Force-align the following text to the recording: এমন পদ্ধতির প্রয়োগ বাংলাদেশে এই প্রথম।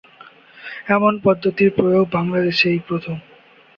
এমন 0.87 1.13
পদ্ধতির 1.23 1.69
প্রয়োগ 1.77 2.05
বাংলাদেশে 2.11 2.65
এই 2.69 2.81
প্রথম। 2.87 3.17